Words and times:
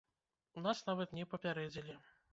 Нас 0.63 0.81
нават 0.89 1.13
не 1.19 1.29
папярэдзілі! 1.35 1.99